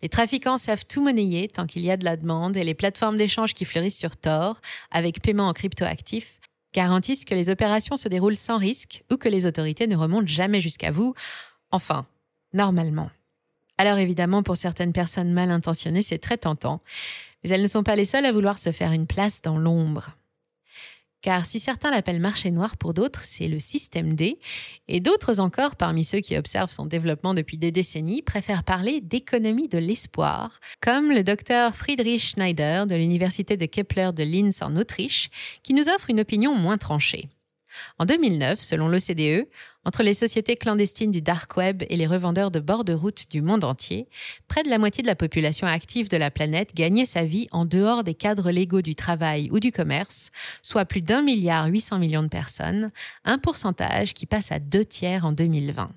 Les 0.00 0.08
trafiquants 0.08 0.56
savent 0.56 0.86
tout 0.86 1.02
monnayer 1.02 1.48
tant 1.48 1.66
qu'il 1.66 1.82
y 1.82 1.90
a 1.90 1.98
de 1.98 2.04
la 2.06 2.16
demande 2.16 2.56
et 2.56 2.64
les 2.64 2.72
plateformes 2.72 3.18
d'échange 3.18 3.52
qui 3.52 3.66
fleurissent 3.66 3.98
sur 3.98 4.16
Tor, 4.16 4.62
avec 4.90 5.20
paiement 5.20 5.48
en 5.48 5.52
cryptoactifs, 5.52 6.40
garantissent 6.72 7.26
que 7.26 7.34
les 7.34 7.50
opérations 7.50 7.98
se 7.98 8.08
déroulent 8.08 8.36
sans 8.36 8.56
risque 8.56 9.02
ou 9.12 9.18
que 9.18 9.28
les 9.28 9.44
autorités 9.44 9.86
ne 9.86 9.96
remontent 9.96 10.26
jamais 10.26 10.62
jusqu'à 10.62 10.92
vous. 10.92 11.12
Enfin, 11.72 12.06
normalement. 12.54 13.10
Alors 13.78 13.98
évidemment, 13.98 14.42
pour 14.42 14.56
certaines 14.56 14.92
personnes 14.92 15.32
mal 15.32 15.52
intentionnées, 15.52 16.02
c'est 16.02 16.18
très 16.18 16.36
tentant, 16.36 16.82
mais 17.42 17.50
elles 17.50 17.62
ne 17.62 17.68
sont 17.68 17.84
pas 17.84 17.96
les 17.96 18.04
seules 18.04 18.26
à 18.26 18.32
vouloir 18.32 18.58
se 18.58 18.72
faire 18.72 18.92
une 18.92 19.06
place 19.06 19.40
dans 19.40 19.56
l'ombre. 19.56 20.10
Car 21.20 21.46
si 21.46 21.58
certains 21.58 21.90
l'appellent 21.90 22.20
marché 22.20 22.50
noir 22.52 22.76
pour 22.76 22.94
d'autres, 22.94 23.22
c'est 23.24 23.48
le 23.48 23.58
système 23.58 24.14
D, 24.14 24.38
et 24.86 25.00
d'autres 25.00 25.40
encore, 25.40 25.74
parmi 25.74 26.04
ceux 26.04 26.20
qui 26.20 26.36
observent 26.36 26.70
son 26.70 26.86
développement 26.86 27.34
depuis 27.34 27.58
des 27.58 27.72
décennies, 27.72 28.22
préfèrent 28.22 28.62
parler 28.62 29.00
d'économie 29.00 29.68
de 29.68 29.78
l'espoir, 29.78 30.60
comme 30.80 31.10
le 31.10 31.24
docteur 31.24 31.74
Friedrich 31.74 32.20
Schneider 32.20 32.86
de 32.86 32.94
l'université 32.94 33.56
de 33.56 33.66
Kepler 33.66 34.10
de 34.14 34.22
Linz 34.22 34.62
en 34.62 34.76
Autriche, 34.76 35.30
qui 35.62 35.74
nous 35.74 35.88
offre 35.88 36.10
une 36.10 36.20
opinion 36.20 36.54
moins 36.54 36.78
tranchée. 36.78 37.28
En 37.98 38.04
2009, 38.06 38.60
selon 38.60 38.88
l'OCDE, 38.88 39.48
entre 39.84 40.02
les 40.02 40.14
sociétés 40.14 40.56
clandestines 40.56 41.10
du 41.10 41.22
dark 41.22 41.56
web 41.56 41.82
et 41.88 41.96
les 41.96 42.06
revendeurs 42.06 42.50
de 42.50 42.60
bord 42.60 42.84
de 42.84 42.92
route 42.92 43.30
du 43.30 43.40
monde 43.40 43.64
entier, 43.64 44.08
près 44.46 44.62
de 44.62 44.68
la 44.68 44.78
moitié 44.78 45.02
de 45.02 45.08
la 45.08 45.14
population 45.14 45.66
active 45.66 46.08
de 46.08 46.16
la 46.16 46.30
planète 46.30 46.74
gagnait 46.74 47.06
sa 47.06 47.24
vie 47.24 47.48
en 47.52 47.64
dehors 47.64 48.04
des 48.04 48.14
cadres 48.14 48.50
légaux 48.50 48.82
du 48.82 48.94
travail 48.94 49.48
ou 49.50 49.60
du 49.60 49.72
commerce, 49.72 50.30
soit 50.62 50.84
plus 50.84 51.00
d'un 51.00 51.22
milliard 51.22 51.66
800 51.66 51.98
millions 51.98 52.22
de 52.22 52.28
personnes, 52.28 52.90
un 53.24 53.38
pourcentage 53.38 54.14
qui 54.14 54.26
passe 54.26 54.52
à 54.52 54.58
deux 54.58 54.84
tiers 54.84 55.24
en 55.24 55.32
2020. 55.32 55.90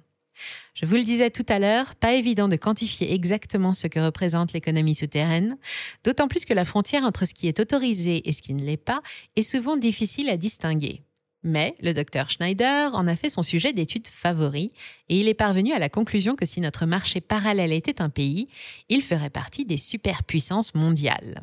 Je 0.74 0.86
vous 0.86 0.96
le 0.96 1.04
disais 1.04 1.30
tout 1.30 1.46
à 1.50 1.60
l'heure, 1.60 1.96
pas 1.96 2.14
évident 2.14 2.48
de 2.48 2.56
quantifier 2.56 3.14
exactement 3.14 3.74
ce 3.74 3.88
que 3.88 4.00
représente 4.00 4.54
l'économie 4.54 4.96
souterraine, 4.96 5.58
d'autant 6.04 6.28
plus 6.28 6.46
que 6.46 6.54
la 6.54 6.66
frontière 6.66 7.04
entre 7.04 7.26
ce 7.26 7.34
qui 7.34 7.48
est 7.48 7.60
autorisé 7.60 8.28
et 8.28 8.34
ce 8.34 8.42
qui 8.42 8.54
ne 8.54 8.64
l'est 8.64 8.78
pas 8.78 9.02
est 9.36 9.44
souvent 9.44 9.78
difficile 9.78 10.30
à 10.30 10.38
distinguer. 10.38 11.04
Mais 11.44 11.76
le 11.82 11.94
docteur 11.94 12.30
Schneider 12.30 12.94
en 12.94 13.08
a 13.08 13.16
fait 13.16 13.30
son 13.30 13.42
sujet 13.42 13.74
d'étude 13.74 14.08
favori 14.08 14.72
et 15.10 15.20
il 15.20 15.28
est 15.28 15.34
parvenu 15.34 15.74
à 15.74 15.80
la 15.80 15.90
conclusion 15.90 16.36
que 16.36 16.46
si 16.46 16.62
notre 16.62 16.86
marché 16.86 17.20
parallèle 17.20 17.74
était 17.74 18.02
un 18.02 18.10
pays, 18.10 18.48
il 18.90 19.02
ferait 19.02 19.32
partie 19.32 19.66
des 19.66 19.80
superpuissances 19.80 20.76
mondiales. 20.76 21.42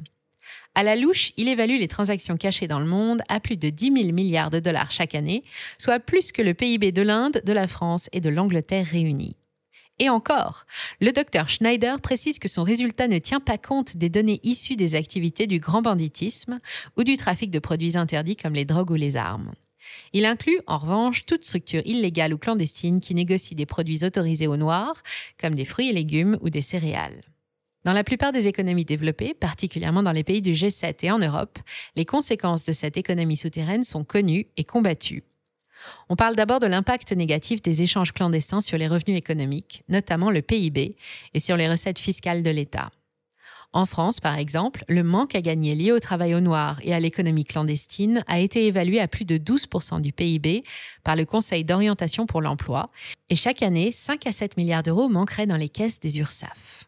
À 0.76 0.84
la 0.84 0.94
louche, 0.94 1.32
il 1.36 1.48
évalue 1.48 1.78
les 1.78 1.88
transactions 1.88 2.36
cachées 2.36 2.68
dans 2.68 2.78
le 2.78 2.86
monde 2.86 3.22
à 3.28 3.40
plus 3.40 3.56
de 3.56 3.68
10 3.68 3.92
000 3.92 4.12
milliards 4.12 4.50
de 4.50 4.60
dollars 4.60 4.92
chaque 4.92 5.16
année, 5.16 5.42
soit 5.78 5.98
plus 5.98 6.30
que 6.30 6.42
le 6.42 6.54
PIB 6.54 6.92
de 6.92 7.02
l'Inde, 7.02 7.42
de 7.44 7.52
la 7.52 7.66
France 7.66 8.08
et 8.12 8.20
de 8.20 8.28
l'Angleterre 8.28 8.86
réunis. 8.86 9.36
Et 9.98 10.08
encore, 10.08 10.64
le 11.00 11.10
docteur 11.10 11.48
Schneider 11.48 12.00
précise 12.00 12.38
que 12.38 12.46
son 12.46 12.62
résultat 12.62 13.08
ne 13.08 13.18
tient 13.18 13.40
pas 13.40 13.58
compte 13.58 13.96
des 13.96 14.08
données 14.08 14.38
issues 14.44 14.76
des 14.76 14.94
activités 14.94 15.48
du 15.48 15.58
grand 15.58 15.82
banditisme 15.82 16.60
ou 16.96 17.02
du 17.02 17.16
trafic 17.16 17.50
de 17.50 17.58
produits 17.58 17.96
interdits 17.96 18.36
comme 18.36 18.54
les 18.54 18.64
drogues 18.64 18.92
ou 18.92 18.94
les 18.94 19.16
armes. 19.16 19.52
Il 20.12 20.24
inclut, 20.24 20.60
en 20.66 20.78
revanche, 20.78 21.24
toute 21.24 21.44
structure 21.44 21.82
illégale 21.84 22.34
ou 22.34 22.38
clandestine 22.38 23.00
qui 23.00 23.14
négocie 23.14 23.54
des 23.54 23.66
produits 23.66 24.04
autorisés 24.04 24.46
au 24.46 24.56
noir, 24.56 25.02
comme 25.40 25.54
des 25.54 25.64
fruits 25.64 25.90
et 25.90 25.92
légumes 25.92 26.38
ou 26.40 26.50
des 26.50 26.62
céréales. 26.62 27.22
Dans 27.84 27.92
la 27.92 28.04
plupart 28.04 28.32
des 28.32 28.48
économies 28.48 28.84
développées, 28.84 29.34
particulièrement 29.34 30.02
dans 30.02 30.12
les 30.12 30.24
pays 30.24 30.42
du 30.42 30.52
G7 30.52 31.06
et 31.06 31.10
en 31.10 31.18
Europe, 31.18 31.58
les 31.96 32.04
conséquences 32.04 32.64
de 32.64 32.72
cette 32.72 32.96
économie 32.96 33.36
souterraine 33.36 33.84
sont 33.84 34.04
connues 34.04 34.46
et 34.56 34.64
combattues. 34.64 35.24
On 36.08 36.16
parle 36.16 36.36
d'abord 36.36 36.60
de 36.60 36.66
l'impact 36.66 37.12
négatif 37.12 37.62
des 37.62 37.82
échanges 37.82 38.12
clandestins 38.12 38.60
sur 38.60 38.78
les 38.78 38.88
revenus 38.88 39.16
économiques, 39.16 39.84
notamment 39.88 40.30
le 40.30 40.42
PIB, 40.42 40.96
et 41.34 41.40
sur 41.40 41.56
les 41.56 41.68
recettes 41.68 41.98
fiscales 41.98 42.42
de 42.42 42.50
l'État. 42.50 42.90
En 43.74 43.84
France, 43.84 44.18
par 44.18 44.38
exemple, 44.38 44.82
le 44.88 45.02
manque 45.02 45.34
à 45.34 45.42
gagner 45.42 45.74
lié 45.74 45.92
au 45.92 46.00
travail 46.00 46.34
au 46.34 46.40
noir 46.40 46.80
et 46.82 46.94
à 46.94 47.00
l'économie 47.00 47.44
clandestine 47.44 48.24
a 48.26 48.40
été 48.40 48.66
évalué 48.66 48.98
à 48.98 49.08
plus 49.08 49.26
de 49.26 49.36
12% 49.36 50.00
du 50.00 50.12
PIB 50.12 50.64
par 51.04 51.16
le 51.16 51.26
Conseil 51.26 51.64
d'orientation 51.64 52.24
pour 52.24 52.40
l'emploi, 52.40 52.90
et 53.28 53.34
chaque 53.34 53.62
année, 53.62 53.92
5 53.92 54.26
à 54.26 54.32
7 54.32 54.56
milliards 54.56 54.82
d'euros 54.82 55.10
manqueraient 55.10 55.46
dans 55.46 55.56
les 55.56 55.68
caisses 55.68 56.00
des 56.00 56.18
URSAF. 56.18 56.84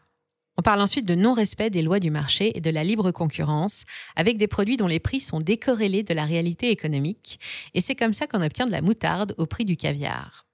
On 0.57 0.63
parle 0.63 0.81
ensuite 0.81 1.05
de 1.05 1.15
non-respect 1.15 1.69
des 1.69 1.83
lois 1.83 1.99
du 1.99 2.09
marché 2.09 2.57
et 2.57 2.61
de 2.61 2.69
la 2.71 2.83
libre 2.83 3.11
concurrence, 3.11 3.83
avec 4.15 4.37
des 4.37 4.47
produits 4.47 4.77
dont 4.77 4.87
les 4.87 4.99
prix 4.99 5.21
sont 5.21 5.39
décorrélés 5.39 6.03
de 6.03 6.15
la 6.15 6.25
réalité 6.25 6.71
économique, 6.71 7.39
et 7.75 7.81
c'est 7.81 7.95
comme 7.95 8.13
ça 8.13 8.25
qu'on 8.25 8.41
obtient 8.41 8.65
de 8.65 8.71
la 8.71 8.81
moutarde 8.81 9.35
au 9.37 9.45
prix 9.45 9.65
du 9.65 9.77
caviar. 9.77 10.47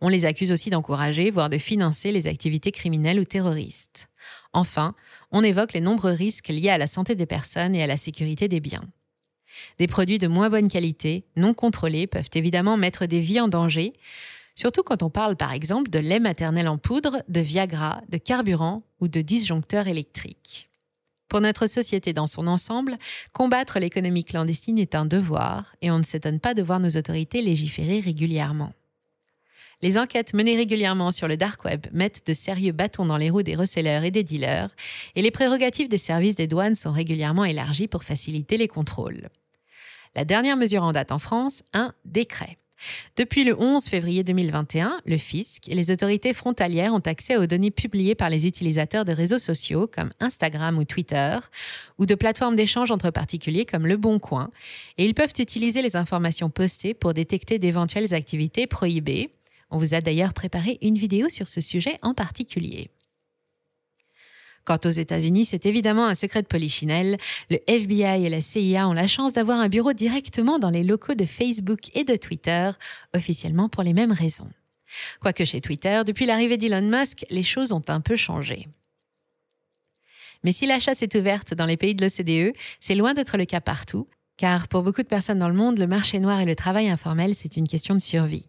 On 0.00 0.08
les 0.08 0.24
accuse 0.24 0.52
aussi 0.52 0.70
d'encourager, 0.70 1.30
voire 1.30 1.50
de 1.50 1.58
financer 1.58 2.10
les 2.10 2.26
activités 2.26 2.72
criminelles 2.72 3.20
ou 3.20 3.24
terroristes. 3.24 4.08
Enfin, 4.52 4.94
on 5.30 5.44
évoque 5.44 5.74
les 5.74 5.80
nombreux 5.80 6.12
risques 6.12 6.48
liés 6.48 6.70
à 6.70 6.78
la 6.78 6.86
santé 6.86 7.14
des 7.14 7.26
personnes 7.26 7.74
et 7.74 7.82
à 7.82 7.86
la 7.86 7.96
sécurité 7.96 8.48
des 8.48 8.60
biens. 8.60 8.88
Des 9.78 9.86
produits 9.86 10.18
de 10.18 10.28
moins 10.28 10.48
bonne 10.48 10.68
qualité, 10.68 11.24
non 11.36 11.54
contrôlés, 11.54 12.06
peuvent 12.06 12.30
évidemment 12.34 12.76
mettre 12.76 13.06
des 13.06 13.20
vies 13.20 13.40
en 13.40 13.48
danger, 13.48 13.92
surtout 14.54 14.82
quand 14.82 15.02
on 15.02 15.10
parle 15.10 15.36
par 15.36 15.52
exemple 15.52 15.90
de 15.90 15.98
lait 15.98 16.20
maternel 16.20 16.68
en 16.68 16.78
poudre, 16.78 17.22
de 17.28 17.40
Viagra, 17.40 18.00
de 18.08 18.16
carburant 18.16 18.82
ou 19.00 19.08
de 19.08 19.20
disjoncteurs 19.20 19.88
électriques. 19.88 20.70
Pour 21.28 21.40
notre 21.40 21.68
société 21.68 22.12
dans 22.12 22.26
son 22.26 22.46
ensemble, 22.48 22.98
combattre 23.32 23.78
l'économie 23.78 24.24
clandestine 24.24 24.78
est 24.78 24.94
un 24.94 25.06
devoir 25.06 25.74
et 25.80 25.90
on 25.90 25.98
ne 25.98 26.04
s'étonne 26.04 26.40
pas 26.40 26.54
de 26.54 26.62
voir 26.62 26.80
nos 26.80 26.96
autorités 26.96 27.40
légiférer 27.40 28.00
régulièrement. 28.00 28.72
Les 29.82 29.96
enquêtes 29.96 30.34
menées 30.34 30.56
régulièrement 30.56 31.10
sur 31.10 31.26
le 31.26 31.38
dark 31.38 31.64
web 31.64 31.86
mettent 31.92 32.26
de 32.26 32.34
sérieux 32.34 32.72
bâtons 32.72 33.06
dans 33.06 33.16
les 33.16 33.30
roues 33.30 33.42
des 33.42 33.56
resellers 33.56 34.02
et 34.04 34.10
des 34.10 34.24
dealers, 34.24 34.68
et 35.16 35.22
les 35.22 35.30
prérogatives 35.30 35.88
des 35.88 35.98
services 35.98 36.34
des 36.34 36.46
douanes 36.46 36.74
sont 36.74 36.92
régulièrement 36.92 37.44
élargies 37.44 37.88
pour 37.88 38.04
faciliter 38.04 38.58
les 38.58 38.68
contrôles. 38.68 39.30
La 40.14 40.24
dernière 40.26 40.56
mesure 40.56 40.82
en 40.82 40.92
date 40.92 41.12
en 41.12 41.18
France, 41.18 41.62
un 41.72 41.94
décret. 42.04 42.58
Depuis 43.16 43.44
le 43.44 43.58
11 43.58 43.84
février 43.86 44.24
2021, 44.24 45.00
le 45.04 45.18
fisc 45.18 45.68
et 45.68 45.74
les 45.74 45.90
autorités 45.90 46.32
frontalières 46.32 46.94
ont 46.94 47.00
accès 47.00 47.36
aux 47.36 47.46
données 47.46 47.70
publiées 47.70 48.14
par 48.14 48.30
les 48.30 48.46
utilisateurs 48.46 49.04
de 49.04 49.12
réseaux 49.12 49.38
sociaux 49.38 49.86
comme 49.86 50.10
Instagram 50.20 50.78
ou 50.78 50.84
Twitter, 50.84 51.38
ou 51.98 52.06
de 52.06 52.14
plateformes 52.14 52.56
d'échange 52.56 52.90
entre 52.90 53.10
particuliers 53.10 53.66
comme 53.66 53.86
Le 53.86 53.96
Bon 53.96 54.18
Coin, 54.18 54.50
et 54.98 55.04
ils 55.04 55.14
peuvent 55.14 55.34
utiliser 55.38 55.82
les 55.82 55.96
informations 55.96 56.50
postées 56.50 56.94
pour 56.94 57.14
détecter 57.14 57.58
d'éventuelles 57.58 58.14
activités 58.14 58.66
prohibées. 58.66 59.30
On 59.70 59.78
vous 59.78 59.94
a 59.94 60.00
d'ailleurs 60.00 60.34
préparé 60.34 60.78
une 60.82 60.96
vidéo 60.96 61.28
sur 61.28 61.48
ce 61.48 61.60
sujet 61.60 61.96
en 62.02 62.14
particulier. 62.14 62.90
Quant 64.64 64.78
aux 64.84 64.90
États-Unis, 64.90 65.46
c'est 65.46 65.66
évidemment 65.66 66.06
un 66.06 66.14
secret 66.14 66.42
de 66.42 66.46
polichinelle. 66.46 67.16
Le 67.48 67.58
FBI 67.66 68.26
et 68.26 68.28
la 68.28 68.40
CIA 68.40 68.88
ont 68.88 68.92
la 68.92 69.06
chance 69.06 69.32
d'avoir 69.32 69.58
un 69.58 69.68
bureau 69.68 69.92
directement 69.92 70.58
dans 70.58 70.70
les 70.70 70.84
locaux 70.84 71.14
de 71.14 71.24
Facebook 71.24 71.90
et 71.94 72.04
de 72.04 72.16
Twitter, 72.16 72.70
officiellement 73.14 73.68
pour 73.68 73.82
les 73.82 73.94
mêmes 73.94 74.12
raisons. 74.12 74.50
Quoique 75.20 75.44
chez 75.44 75.60
Twitter, 75.60 76.02
depuis 76.04 76.26
l'arrivée 76.26 76.56
d'Elon 76.56 76.88
Musk, 76.88 77.24
les 77.30 77.42
choses 77.42 77.72
ont 77.72 77.82
un 77.88 78.00
peu 78.00 78.16
changé. 78.16 78.68
Mais 80.42 80.52
si 80.52 80.66
la 80.66 80.80
chasse 80.80 81.02
est 81.02 81.14
ouverte 81.14 81.54
dans 81.54 81.66
les 81.66 81.76
pays 81.76 81.94
de 81.94 82.04
l'OCDE, 82.04 82.54
c'est 82.80 82.94
loin 82.94 83.14
d'être 83.14 83.36
le 83.36 83.44
cas 83.44 83.60
partout, 83.60 84.08
car 84.36 84.68
pour 84.68 84.82
beaucoup 84.82 85.02
de 85.02 85.08
personnes 85.08 85.38
dans 85.38 85.48
le 85.48 85.54
monde, 85.54 85.78
le 85.78 85.86
marché 85.86 86.18
noir 86.18 86.40
et 86.40 86.46
le 86.46 86.56
travail 86.56 86.88
informel, 86.88 87.34
c'est 87.34 87.56
une 87.56 87.68
question 87.68 87.94
de 87.94 88.00
survie. 88.00 88.46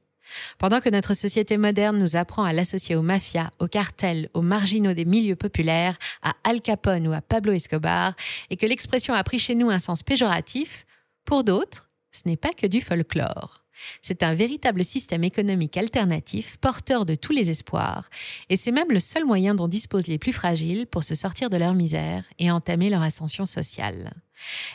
Pendant 0.58 0.82
que 0.82 0.90
notre 0.90 1.14
société 1.14 1.58
moderne 1.58 2.00
nous 2.00 2.16
apprend 2.16 2.44
à 2.44 2.54
l'associer 2.54 2.96
aux 2.96 3.02
mafias, 3.02 3.50
aux 3.60 3.68
cartels, 3.68 4.30
aux 4.34 4.42
marginaux 4.42 4.94
des 4.94 5.06
milieux 5.06 5.36
populaires, 5.36 5.98
à 6.22 6.34
Al 6.44 6.62
Capone 6.62 7.08
ou 7.08 7.14
à 7.14 7.22
Pablo 7.22 7.54
Escobar, 7.54 8.14
et 8.50 8.58
que 8.58 8.66
l'expression 8.66 9.14
a 9.14 9.24
pris 9.24 9.40
chez 9.40 9.56
nous 9.56 9.70
un 9.70 9.80
sens 9.80 10.04
péjoratif, 10.04 10.86
pour 11.26 11.44
d'autres, 11.44 11.90
ce 12.12 12.22
n'est 12.26 12.38
pas 12.38 12.54
que 12.54 12.68
du 12.68 12.82
folklore. 12.82 13.61
C'est 14.02 14.24
un 14.24 14.34
véritable 14.34 14.84
système 14.84 15.24
économique 15.24 15.78
alternatif, 15.78 16.58
porteur 16.58 17.06
de 17.06 17.16
tous 17.16 17.34
les 17.34 17.50
espoirs, 17.50 18.10
et 18.50 18.58
c'est 18.58 18.72
même 18.72 18.92
le 18.92 19.00
seul 19.00 19.26
moyen 19.26 19.56
dont 19.56 19.68
disposent 19.68 20.08
les 20.08 20.18
plus 20.18 20.34
fragiles 20.34 20.88
pour 20.88 21.04
se 21.04 21.16
sortir 21.16 21.50
de 21.50 21.58
leur 21.58 21.74
misère 21.74 22.26
et 22.40 22.52
entamer 22.52 22.90
leur 22.90 23.02
ascension 23.02 23.46
sociale. 23.46 24.14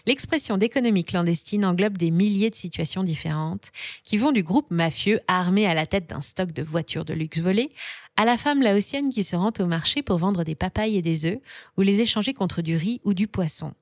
L'expression 0.06 0.58
d'économie 0.58 1.04
clandestine 1.04 1.64
englobe 1.64 1.98
des 1.98 2.10
milliers 2.10 2.50
de 2.50 2.54
situations 2.54 3.02
différentes 3.02 3.70
qui 4.04 4.16
vont 4.16 4.32
du 4.32 4.42
groupe 4.42 4.70
mafieux 4.70 5.20
armé 5.26 5.66
à 5.66 5.74
la 5.74 5.86
tête 5.86 6.08
d'un 6.08 6.20
stock 6.20 6.52
de 6.52 6.62
voitures 6.62 7.04
de 7.04 7.14
luxe 7.14 7.40
volées 7.40 7.72
à 8.16 8.24
la 8.24 8.38
femme 8.38 8.62
laotienne 8.62 9.10
qui 9.10 9.24
se 9.24 9.36
rend 9.36 9.52
au 9.58 9.66
marché 9.66 10.02
pour 10.02 10.18
vendre 10.18 10.44
des 10.44 10.54
papayes 10.54 10.96
et 10.96 11.02
des 11.02 11.26
œufs 11.26 11.38
ou 11.76 11.82
les 11.82 12.00
échanger 12.00 12.32
contre 12.32 12.62
du 12.62 12.76
riz 12.76 13.00
ou 13.04 13.12
du 13.12 13.26
poisson. 13.26 13.74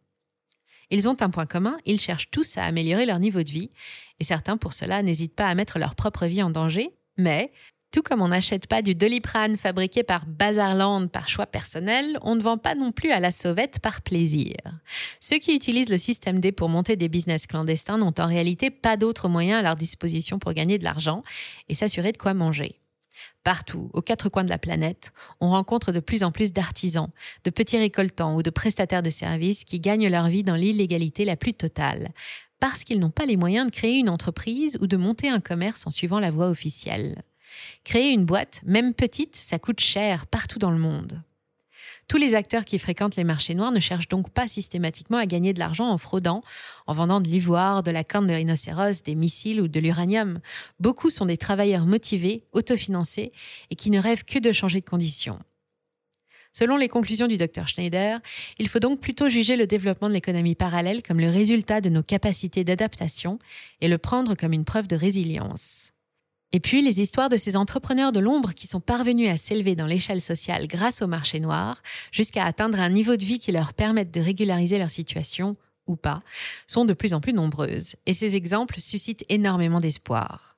Ils 0.94 1.08
ont 1.08 1.16
un 1.20 1.28
point 1.28 1.44
commun, 1.44 1.76
ils 1.86 1.98
cherchent 1.98 2.30
tous 2.30 2.56
à 2.56 2.62
améliorer 2.62 3.04
leur 3.04 3.18
niveau 3.18 3.42
de 3.42 3.50
vie, 3.50 3.72
et 4.20 4.24
certains 4.24 4.56
pour 4.56 4.74
cela 4.74 5.02
n'hésitent 5.02 5.34
pas 5.34 5.48
à 5.48 5.54
mettre 5.56 5.80
leur 5.80 5.96
propre 5.96 6.26
vie 6.26 6.40
en 6.40 6.50
danger, 6.50 6.90
mais 7.18 7.50
tout 7.90 8.02
comme 8.02 8.22
on 8.22 8.28
n'achète 8.28 8.68
pas 8.68 8.80
du 8.80 8.94
doliprane 8.94 9.56
fabriqué 9.56 10.04
par 10.04 10.24
Bazarland 10.26 11.08
par 11.08 11.28
choix 11.28 11.46
personnel, 11.46 12.16
on 12.22 12.36
ne 12.36 12.40
vend 12.40 12.58
pas 12.58 12.76
non 12.76 12.92
plus 12.92 13.10
à 13.10 13.18
la 13.18 13.32
sauvette 13.32 13.80
par 13.80 14.02
plaisir. 14.02 14.54
Ceux 15.18 15.38
qui 15.38 15.56
utilisent 15.56 15.88
le 15.88 15.98
système 15.98 16.38
D 16.38 16.52
pour 16.52 16.68
monter 16.68 16.94
des 16.94 17.08
business 17.08 17.48
clandestins 17.48 17.98
n'ont 17.98 18.14
en 18.20 18.26
réalité 18.26 18.70
pas 18.70 18.96
d'autres 18.96 19.28
moyens 19.28 19.58
à 19.58 19.62
leur 19.62 19.74
disposition 19.74 20.38
pour 20.38 20.52
gagner 20.52 20.78
de 20.78 20.84
l'argent 20.84 21.24
et 21.68 21.74
s'assurer 21.74 22.12
de 22.12 22.18
quoi 22.18 22.34
manger. 22.34 22.78
Partout, 23.44 23.90
aux 23.92 24.00
quatre 24.00 24.30
coins 24.30 24.42
de 24.42 24.48
la 24.48 24.58
planète, 24.58 25.12
on 25.38 25.50
rencontre 25.50 25.92
de 25.92 26.00
plus 26.00 26.22
en 26.22 26.32
plus 26.32 26.54
d'artisans, 26.54 27.10
de 27.44 27.50
petits 27.50 27.76
récoltants 27.76 28.34
ou 28.34 28.42
de 28.42 28.48
prestataires 28.48 29.02
de 29.02 29.10
services 29.10 29.64
qui 29.64 29.80
gagnent 29.80 30.08
leur 30.08 30.28
vie 30.28 30.42
dans 30.42 30.54
l'illégalité 30.54 31.26
la 31.26 31.36
plus 31.36 31.52
totale, 31.52 32.08
parce 32.58 32.84
qu'ils 32.84 33.00
n'ont 33.00 33.10
pas 33.10 33.26
les 33.26 33.36
moyens 33.36 33.66
de 33.66 33.76
créer 33.76 33.98
une 33.98 34.08
entreprise 34.08 34.78
ou 34.80 34.86
de 34.86 34.96
monter 34.96 35.28
un 35.28 35.40
commerce 35.40 35.86
en 35.86 35.90
suivant 35.90 36.20
la 36.20 36.30
voie 36.30 36.48
officielle. 36.48 37.22
Créer 37.84 38.12
une 38.12 38.24
boîte, 38.24 38.62
même 38.64 38.94
petite, 38.94 39.36
ça 39.36 39.58
coûte 39.58 39.80
cher 39.80 40.26
partout 40.26 40.58
dans 40.58 40.70
le 40.70 40.78
monde. 40.78 41.22
Tous 42.08 42.16
les 42.16 42.34
acteurs 42.34 42.64
qui 42.64 42.78
fréquentent 42.78 43.16
les 43.16 43.25
marchés 43.25 43.54
noirs 43.54 43.73
ne 43.73 43.80
cherchent 43.80 44.08
donc 44.08 44.30
pas 44.30 44.49
systématiquement 44.49 45.16
à 45.16 45.26
gagner 45.26 45.52
de 45.52 45.58
l'argent 45.58 45.88
en 45.88 45.99
fraudant, 45.99 46.42
en 46.87 46.92
vendant 46.92 47.20
de 47.20 47.28
l'ivoire, 47.28 47.82
de 47.82 47.90
la 47.90 48.04
corne 48.04 48.26
de 48.26 48.34
rhinocéros, 48.34 49.02
des 49.02 49.14
missiles 49.14 49.61
ou 49.61 49.68
de 49.68 49.80
l'uranium. 49.80 50.40
Beaucoup 50.80 51.11
sont 51.11 51.26
des 51.26 51.37
travailleurs 51.37 51.87
motivés, 51.87 52.44
autofinancés 52.52 53.32
et 53.70 53.76
qui 53.76 53.90
ne 53.90 53.99
rêvent 53.99 54.25
que 54.25 54.38
de 54.38 54.52
changer 54.52 54.80
de 54.80 54.88
conditions. 54.88 55.38
Selon 56.52 56.76
les 56.76 56.88
conclusions 56.88 57.26
du 57.26 57.37
Dr 57.37 57.66
Schneider, 57.66 58.20
il 58.58 58.68
faut 58.68 58.78
donc 58.78 59.00
plutôt 59.00 59.28
juger 59.28 59.56
le 59.56 59.66
développement 59.66 60.08
de 60.08 60.14
l'économie 60.14 60.54
parallèle 60.54 61.02
comme 61.02 61.18
le 61.18 61.28
résultat 61.28 61.80
de 61.80 61.88
nos 61.88 62.04
capacités 62.04 62.62
d'adaptation 62.62 63.40
et 63.80 63.88
le 63.88 63.99
prendre 63.99 64.37
comme 64.37 64.52
une 64.52 64.64
preuve 64.64 64.87
de 64.87 64.94
résilience. 64.94 65.93
Et 66.54 66.61
puis 66.61 66.82
les 66.82 67.00
histoires 67.00 67.30
de 67.30 67.37
ces 67.37 67.56
entrepreneurs 67.56 68.12
de 68.12 68.20
l'ombre 68.20 68.54
qui 68.54 68.68
sont 68.68 68.78
parvenus 68.78 69.28
à 69.28 69.37
s'élever 69.37 69.75
dans 69.75 69.88
l'échelle 69.88 70.20
sociale 70.20 70.68
grâce 70.68 71.02
au 71.02 71.08
marché 71.08 71.40
noir, 71.40 71.82
jusqu'à 72.12 72.44
atteindre 72.44 72.78
un 72.78 72.90
niveau 72.90 73.16
de 73.16 73.25
vie 73.25 73.40
qui 73.40 73.50
leur 73.50 73.75
permette 73.75 74.14
de 74.14 74.20
régulariser 74.20 74.78
leur 74.78 74.88
situation, 74.88 75.56
ou 75.88 75.96
pas, 75.96 76.23
sont 76.68 76.84
de 76.84 76.92
plus 76.92 77.12
en 77.12 77.20
plus 77.20 77.32
nombreuses. 77.32 77.96
Et 78.06 78.12
ces 78.12 78.37
exemples 78.37 78.78
suscitent 78.78 79.25
énormément 79.28 79.80
d'espoir. 79.80 80.56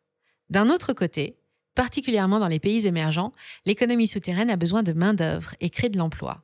D'un 0.51 0.69
autre 0.69 0.93
côté, 0.93 1.39
particulièrement 1.75 2.41
dans 2.41 2.49
les 2.49 2.61
pays 2.61 2.87
émergents, 2.87 3.33
l'économie 3.65 4.07
souterraine 4.07 4.51
a 4.51 4.57
besoin 4.57 4.83
de 4.83 4.93
main-d'œuvre 4.93 5.55
et 5.61 5.71
crée 5.71 5.89
de 5.89 5.97
l'emploi. 5.97 6.43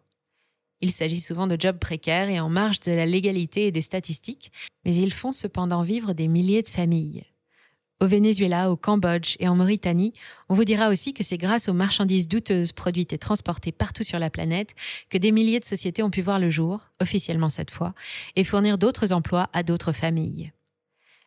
Il 0.80 0.92
s'agit 0.92 1.21
souvent 1.21 1.47
de 1.47 1.61
jobs 1.61 1.78
précaires 1.78 2.30
et 2.30 2.40
en 2.40 2.49
marge 2.49 2.80
de 2.80 2.92
la 2.92 3.04
légalité 3.04 3.66
et 3.66 3.71
des 3.71 3.82
statistiques, 3.82 4.50
mais 4.87 4.97
ils 4.97 5.12
font 5.12 5.35
cependant 5.35 5.82
vivre 5.82 6.14
des 6.14 6.26
milliers 6.26 6.62
de 6.62 6.68
familles. 6.68 7.26
Au 8.02 8.09
Venezuela, 8.09 8.73
au 8.73 8.76
Cambodge 8.76 9.37
et 9.38 9.47
en 9.47 9.54
Mauritanie, 9.54 10.12
on 10.49 10.56
vous 10.56 10.64
dira 10.64 10.88
aussi 10.88 11.14
que 11.14 11.23
c'est 11.23 11.37
grâce 11.37 11.68
aux 11.68 11.73
marchandises 11.73 12.26
douteuses 12.26 12.73
produites 12.73 13.12
et 13.12 13.18
transportées 13.18 13.71
partout 13.71 14.02
sur 14.02 14.18
la 14.18 14.28
planète 14.28 14.75
que 15.09 15.18
des 15.18 15.30
milliers 15.30 15.61
de 15.61 15.64
sociétés 15.64 16.02
ont 16.02 16.11
pu 16.11 16.21
voir 16.21 16.40
le 16.40 16.50
jour, 16.50 16.80
officiellement 17.00 17.49
cette 17.49 17.71
fois, 17.71 17.94
et 18.35 18.42
fournir 18.42 18.76
d'autres 18.76 19.12
emplois 19.12 19.49
à 19.52 19.62
d'autres 19.62 19.92
familles. 19.92 20.50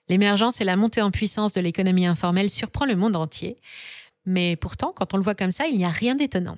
L'émergence 0.10 0.60
et 0.60 0.66
la 0.66 0.76
montée 0.76 1.02
en 1.02 1.12
puissance 1.12 1.54
de 1.54 1.62
l'économie 1.62 2.08
informelle 2.08 2.50
surprend 2.50 2.84
le 2.84 2.98
monde 2.98 3.16
entier, 3.16 3.56
mais 4.26 4.58
pourtant, 4.58 4.92
quand 4.94 5.14
on 5.14 5.18
le 5.18 5.24
voit 5.24 5.34
comme 5.34 5.52
ça, 5.52 5.68
il 5.68 5.78
n'y 5.78 5.86
a 5.86 5.90
rien 5.90 6.16
d'étonnant. 6.16 6.58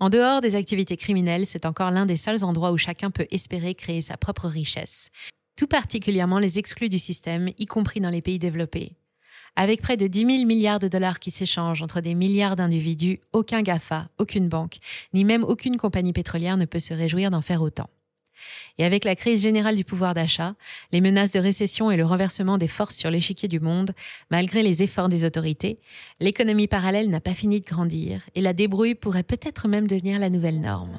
En 0.00 0.10
dehors 0.10 0.40
des 0.40 0.56
activités 0.56 0.96
criminelles, 0.96 1.46
c'est 1.46 1.66
encore 1.66 1.92
l'un 1.92 2.06
des 2.06 2.16
seuls 2.16 2.42
endroits 2.42 2.72
où 2.72 2.78
chacun 2.78 3.12
peut 3.12 3.28
espérer 3.30 3.76
créer 3.76 4.02
sa 4.02 4.16
propre 4.16 4.48
richesse, 4.48 5.10
tout 5.54 5.68
particulièrement 5.68 6.40
les 6.40 6.58
exclus 6.58 6.88
du 6.88 6.98
système, 6.98 7.50
y 7.58 7.66
compris 7.66 8.00
dans 8.00 8.10
les 8.10 8.20
pays 8.20 8.40
développés. 8.40 8.96
Avec 9.56 9.82
près 9.82 9.96
de 9.96 10.06
10 10.06 10.18
000 10.38 10.46
milliards 10.46 10.80
de 10.80 10.88
dollars 10.88 11.20
qui 11.20 11.30
s'échangent 11.30 11.82
entre 11.82 12.00
des 12.00 12.14
milliards 12.14 12.56
d'individus, 12.56 13.20
aucun 13.32 13.62
GAFA, 13.62 14.08
aucune 14.18 14.48
banque, 14.48 14.78
ni 15.12 15.24
même 15.24 15.44
aucune 15.44 15.76
compagnie 15.76 16.12
pétrolière 16.12 16.56
ne 16.56 16.64
peut 16.64 16.80
se 16.80 16.92
réjouir 16.92 17.30
d'en 17.30 17.40
faire 17.40 17.62
autant. 17.62 17.88
Et 18.78 18.84
avec 18.84 19.04
la 19.04 19.14
crise 19.14 19.42
générale 19.42 19.76
du 19.76 19.84
pouvoir 19.84 20.14
d'achat, 20.14 20.54
les 20.90 21.00
menaces 21.00 21.30
de 21.30 21.38
récession 21.38 21.90
et 21.90 21.96
le 21.96 22.04
renversement 22.04 22.58
des 22.58 22.68
forces 22.68 22.96
sur 22.96 23.10
l'échiquier 23.10 23.48
du 23.48 23.60
monde, 23.60 23.92
malgré 24.30 24.64
les 24.64 24.82
efforts 24.82 25.08
des 25.08 25.24
autorités, 25.24 25.78
l'économie 26.18 26.66
parallèle 26.66 27.10
n'a 27.10 27.20
pas 27.20 27.34
fini 27.34 27.60
de 27.60 27.66
grandir 27.66 28.22
et 28.34 28.40
la 28.40 28.52
débrouille 28.52 28.96
pourrait 28.96 29.22
peut-être 29.22 29.68
même 29.68 29.86
devenir 29.86 30.18
la 30.18 30.30
nouvelle 30.30 30.60
norme. 30.60 30.98